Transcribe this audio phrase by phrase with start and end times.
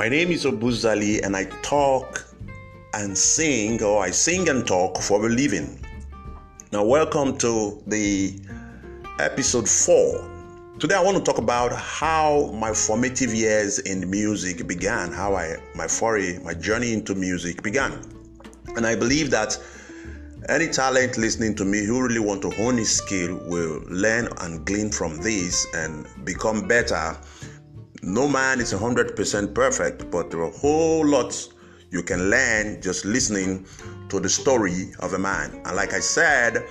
[0.00, 2.26] My name is Obuzali and I talk
[2.94, 5.78] and sing, or I sing and talk for a living.
[6.72, 8.40] Now, welcome to the
[9.18, 10.78] episode 4.
[10.78, 15.58] Today, I want to talk about how my formative years in music began, how I
[15.74, 17.92] my foray, my journey into music began.
[18.76, 19.58] And I believe that
[20.48, 24.64] any talent listening to me who really want to hone his skill will learn and
[24.64, 27.18] glean from this and become better.
[28.02, 31.48] No man is 100% perfect, but there are a whole lot
[31.90, 33.66] you can learn just listening
[34.08, 35.60] to the story of a man.
[35.64, 36.64] And like I said,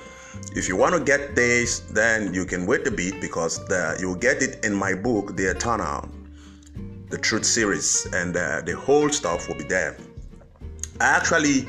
[0.55, 4.15] if you want to get this, then you can wait a bit because the, you'll
[4.15, 6.09] get it in my book, The Eternal,
[7.09, 9.98] the Truth series, and uh, the whole stuff will be there.
[11.01, 11.67] I actually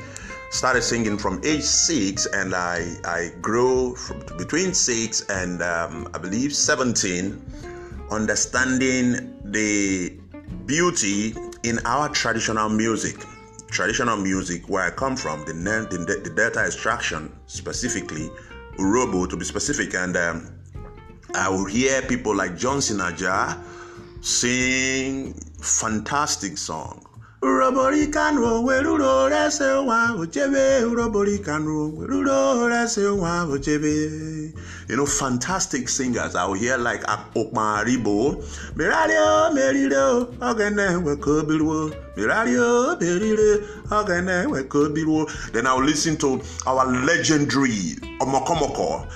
[0.51, 6.17] started singing from age six, and I I grew from between six and um, I
[6.17, 7.41] believe seventeen,
[8.11, 10.19] understanding the
[10.65, 13.15] beauty in our traditional music.
[13.69, 18.29] Traditional music, where I come from, the the, the Delta extraction specifically,
[18.77, 20.53] Urhobo to be specific, and um,
[21.33, 23.57] I will hear people like Johnson Aja
[24.19, 27.05] sing fantastic song
[27.41, 30.83] uroborikanro weruro rese nwa ochebe.
[30.85, 34.53] Uroborikanro weruro rese nwa ochebe.
[34.87, 36.33] You know fantastic singers.
[36.33, 38.43] Will hear like akpokmaribo
[38.75, 47.95] mirario merire ogene wekobiruo mirario merire ogene wekobiruo then i will listen to our legendary
[48.19, 49.07] omokomoko.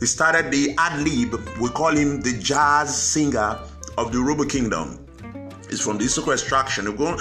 [0.00, 1.34] He started the ad lib.
[1.60, 3.58] We call him the jazz singer
[3.98, 4.98] of the Robo Kingdom.
[5.70, 6.84] Is from the Isoko extraction.
[6.84, 7.18] We're going,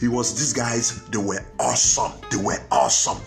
[0.00, 2.12] He was these guys, they were awesome.
[2.30, 3.18] They were awesome.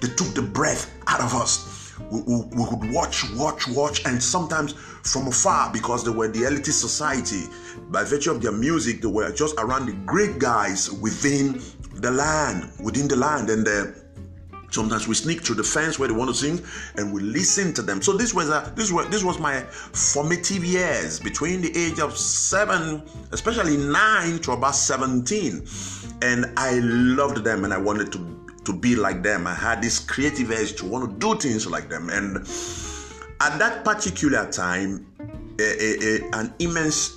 [0.00, 1.94] They took the breath out of us.
[2.10, 6.44] We, we, we could watch, watch, watch, and sometimes from afar because they were the
[6.44, 7.44] elite society.
[7.90, 11.60] By virtue of their music, they were just around the great guys within
[11.94, 14.05] the land, within the land, and the
[14.70, 16.60] Sometimes we sneak through the fence where they want to sing
[16.96, 18.02] and we listen to them.
[18.02, 22.16] So this was a, this was this was my formative years between the age of
[22.16, 25.66] seven, especially nine to about 17.
[26.22, 29.46] And I loved them and I wanted to to be like them.
[29.46, 32.10] I had this creative edge to want to do things like them.
[32.10, 32.38] And
[33.40, 35.06] at that particular time,
[35.58, 37.16] a, a, an immense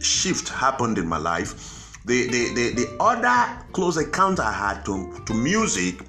[0.00, 1.96] shift happened in my life.
[2.06, 6.00] The, the, the, the other close encounter I had to, to music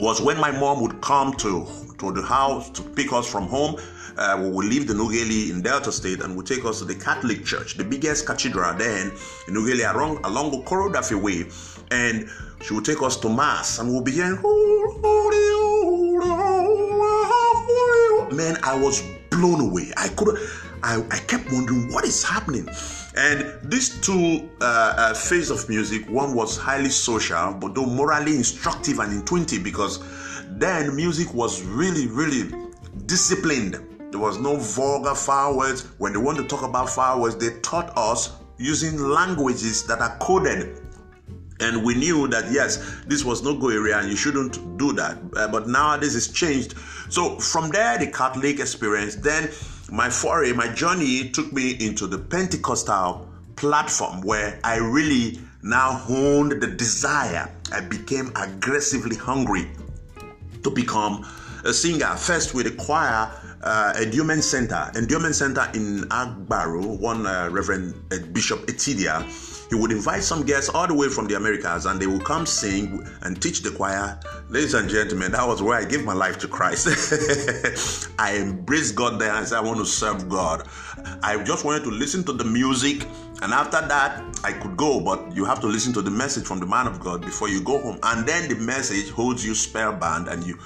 [0.00, 1.66] was when my mom would come to,
[1.98, 3.76] to the house to pick us from home.
[4.16, 6.94] Uh, we would leave the Ughelli in Delta State and would take us to the
[6.94, 9.12] Catholic Church, the biggest cathedral then
[9.46, 11.46] in Ughelli along, along Okoro Daffy Way.
[11.90, 12.28] And
[12.62, 14.40] she would take us to Mass and we'll be hearing,
[18.32, 19.92] man, I was blown away.
[19.96, 20.38] I could
[20.82, 22.68] I, I kept wondering what is happening.
[23.16, 28.36] And these two uh, uh, phases of music, one was highly social, but though morally
[28.36, 30.02] instructive and intuitive, because
[30.48, 32.52] then music was really, really
[33.06, 33.80] disciplined.
[34.10, 35.86] There was no vulgar foul words.
[35.98, 40.16] When they want to talk about foul words, they taught us using languages that are
[40.18, 40.78] coded
[41.60, 45.18] and we knew that yes this was no go area and you shouldn't do that
[45.36, 46.74] uh, but now this is changed
[47.08, 49.50] so from there the catholic experience then
[49.90, 56.62] my foray, my journey took me into the Pentecostal platform where I really now honed
[56.62, 57.50] the desire.
[57.72, 59.68] I became aggressively hungry
[60.62, 61.26] to become
[61.64, 62.14] a singer.
[62.16, 63.30] First with the choir,
[63.62, 69.24] uh, Endowment Center, Endowment Center in Agbarho, one uh, Reverend uh, Bishop Etidia
[69.70, 72.44] he would invite some guests all the way from the Americas and they would come
[72.44, 74.18] sing and teach the choir.
[74.48, 76.88] Ladies and gentlemen, that was where I gave my life to Christ.
[78.18, 80.68] I embraced God there and said, I want to serve God.
[81.22, 83.06] I just wanted to listen to the music
[83.42, 86.60] and after that, I could go, but you have to listen to the message from
[86.60, 87.98] the man of God before you go home.
[88.02, 90.58] And then the message holds you spellbound, and you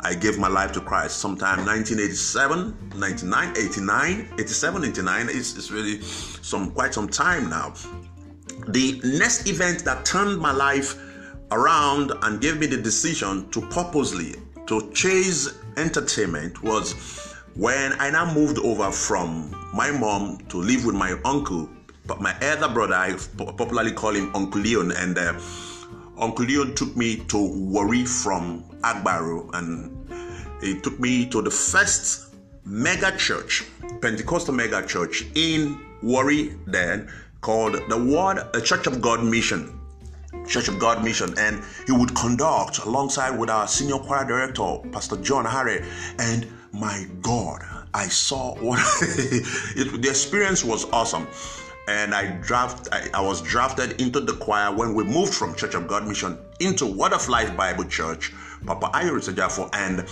[0.00, 5.28] I gave my life to Christ sometime 1987, 99, 89, 87, 89.
[5.28, 7.74] It's, it's really some quite some time now
[8.68, 10.96] the next event that turned my life
[11.50, 14.34] around and gave me the decision to purposely
[14.66, 20.94] to chase entertainment was when I now moved over from my mom to live with
[20.94, 21.68] my uncle,
[22.10, 25.38] but my elder brother, I popularly call him Uncle Leon, and uh,
[26.18, 30.10] Uncle Leon took me to Warri from Agbarho, and
[30.60, 32.34] he took me to the first
[32.64, 33.64] mega church,
[34.00, 37.08] Pentecostal mega church in Warri then
[37.42, 39.78] called the Word a Church of God Mission.
[40.48, 45.16] Church of God Mission, and he would conduct alongside with our senior choir director, Pastor
[45.18, 45.84] John Harry.
[46.18, 47.62] And my God,
[47.94, 51.28] I saw what it, the experience was awesome.
[51.90, 55.74] And I draft I, I, was drafted into the choir when we moved from Church
[55.74, 58.32] of God Mission into Word of Life Bible Church,
[58.64, 60.06] Papa Ayo Oritsejafor, and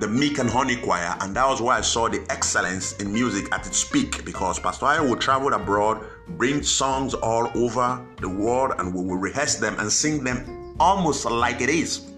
[0.00, 3.52] the Meek and Honey Choir, and that was where I saw the excellence in music
[3.52, 6.02] at its peak because Pastor Ayo would travel abroad,
[6.38, 11.26] bring songs all over the world, and we would rehearse them and sing them almost
[11.26, 12.10] like it is.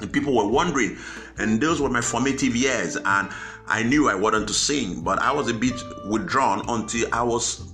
[0.00, 0.96] And people were wondering,
[1.36, 3.28] and those were my formative years, and
[3.66, 5.74] I knew I wanted to sing, but I was a bit
[6.08, 7.70] withdrawn until I was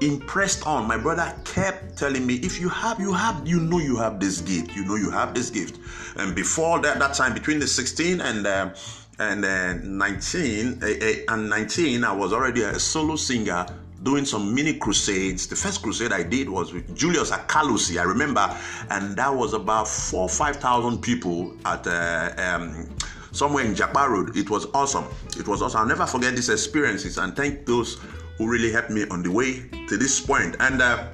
[0.00, 0.86] impressed on.
[0.86, 4.40] My brother kept telling me, if you have, you have, you know, you have this
[4.40, 4.74] gift.
[4.74, 5.78] You know, you have this gift.
[6.16, 8.74] And before that, that time between the 16 and uh,
[9.18, 13.66] and uh, 19 uh, and 19, I was already a solo singer
[14.02, 15.46] doing some mini crusades.
[15.46, 18.54] The first crusade I did was with Julius Akalusi, I remember,
[18.90, 22.88] and that was about four, five thousand people at uh, um,
[23.32, 24.36] somewhere in Jakpa Road.
[24.36, 25.06] It was awesome.
[25.38, 25.80] It was awesome.
[25.80, 27.98] I'll never forget these experiences and thank those
[28.38, 30.56] who really helped me on the way to this point.
[30.60, 31.08] And uh,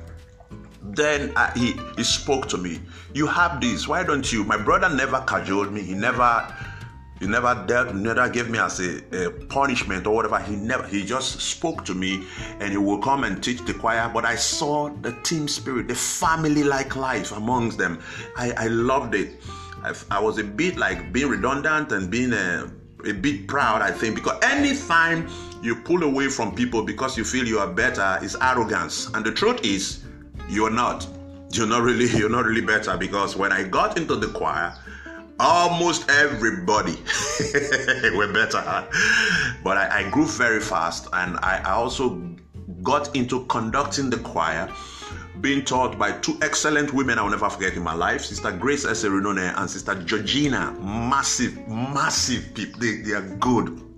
[0.82, 2.80] then uh, he, he spoke to me.
[3.14, 3.86] You have this.
[3.86, 4.44] Why don't you?
[4.44, 5.82] My brother never cajoled me.
[5.82, 6.54] He never
[7.22, 10.40] he never dealt, never gave me as a, a, punishment or whatever.
[10.40, 10.84] He never.
[10.88, 12.26] He just spoke to me,
[12.58, 14.10] and he will come and teach the choir.
[14.12, 18.00] But I saw the team spirit, the family-like life amongst them.
[18.36, 19.40] I, I loved it.
[19.84, 22.68] I, I was a bit like being redundant and being a,
[23.06, 23.82] a bit proud.
[23.82, 25.28] I think because anytime
[25.62, 29.08] you pull away from people because you feel you are better is arrogance.
[29.14, 30.02] And the truth is,
[30.48, 31.06] you're not.
[31.52, 34.74] You're not really, you're not really better because when I got into the choir,
[35.38, 36.92] almost everybody
[38.16, 38.86] were better.
[39.62, 42.20] But I, I, grew very fast and I, I also
[42.82, 44.68] got into conducting the choir
[45.40, 49.56] being taught by two excellent women I'll never forget in my life Sister Grace Eserenone
[49.56, 50.72] and Sister Georgina.
[50.80, 52.80] Massive, massive people.
[52.80, 53.91] They, they are good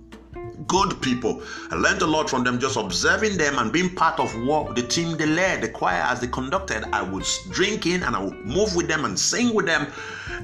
[0.67, 1.41] good people.
[1.71, 4.81] I learned a lot from them just observing them and being part of what the
[4.81, 6.83] team they led, the choir as they conducted.
[6.91, 9.87] I would drink in and I would move with them and sing with them.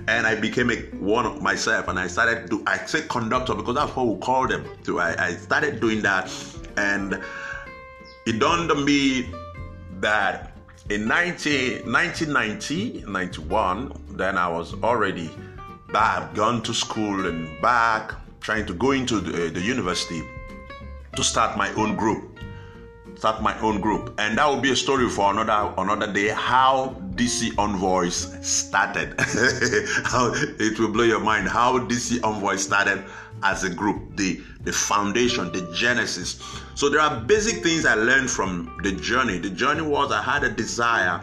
[0.08, 3.76] And I became a one of myself and I started to I say conductor because
[3.76, 4.66] that's what we call them.
[4.84, 6.32] So I, I started doing that
[6.78, 7.22] and
[8.26, 9.30] it dawned on me
[10.00, 10.52] that
[10.90, 15.30] in 19, 1990, 91, then I was already
[15.94, 20.22] back, gone to school and back trying to go into the, uh, the university
[21.16, 22.32] to start my own group
[23.22, 24.16] start my own group.
[24.18, 29.14] And that will be a story for another another day how dc envoys started.
[30.06, 33.06] How it will blow your mind how dc envoys started
[33.44, 36.42] as a group the the foundation the genesis.
[36.74, 39.38] So there are basic things i learned from the journey.
[39.38, 41.22] The journey was i had a desire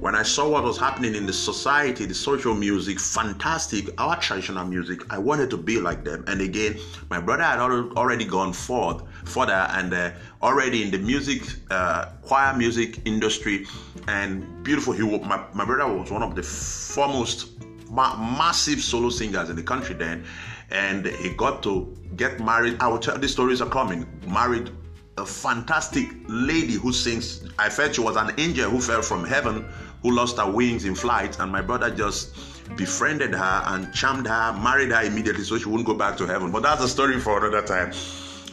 [0.00, 4.64] when I saw what was happening in the society, the social music, fantastic, our traditional
[4.64, 6.24] music, I wanted to be like them.
[6.28, 6.78] And again,
[7.10, 12.56] my brother had already gone forth, further, and uh, already in the music, uh, choir
[12.56, 13.66] music industry,
[14.06, 14.92] and beautiful.
[14.92, 17.60] He, my, my brother was one of the foremost
[17.90, 20.24] ma- massive solo singers in the country then,
[20.70, 22.76] and he got to get married.
[22.80, 24.06] I will tell these stories are coming.
[24.28, 24.70] Married
[25.16, 27.42] a fantastic lady who sings.
[27.58, 29.68] I felt she was an angel who fell from heaven
[30.02, 32.36] who lost her wings in flight, and my brother just
[32.76, 36.50] befriended her and charmed her, married her immediately so she wouldn't go back to heaven.
[36.50, 37.90] But that's a story for another time.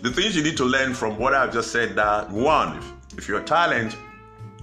[0.01, 3.27] The things you need to learn from what I've just said that one, if, if
[3.27, 3.95] you're talent,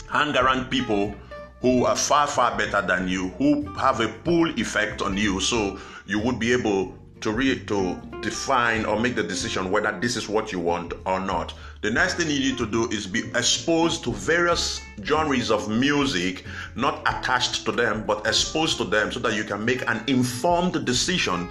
[0.08, 1.14] hang around people
[1.60, 5.78] who are far, far better than you, who have a pull effect on you, so
[6.06, 10.28] you would be able to read to define or make the decision whether this is
[10.28, 11.54] what you want or not.
[11.82, 16.44] The next thing you need to do is be exposed to various genres of music,
[16.76, 20.86] not attached to them, but exposed to them so that you can make an informed
[20.86, 21.48] decision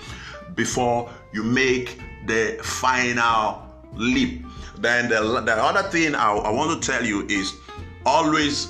[0.55, 4.45] before you make the final leap.
[4.77, 7.53] Then the, the other thing I, I want to tell you is
[8.05, 8.69] always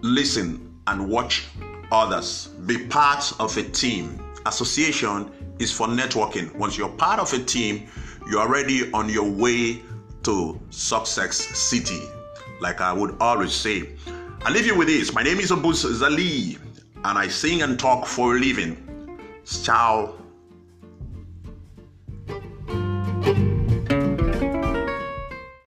[0.00, 1.48] listen and watch
[1.92, 2.46] others.
[2.64, 4.18] Be part of a team.
[4.46, 6.54] Association is for networking.
[6.54, 7.88] Once you're part of a team,
[8.30, 9.82] you're already on your way
[10.28, 12.02] to Success City,
[12.60, 13.96] like I would always say.
[14.44, 15.14] I leave you with this.
[15.14, 16.58] My name is Abus Zali,
[17.02, 18.76] and I sing and talk for a living.
[19.46, 20.17] Ciao.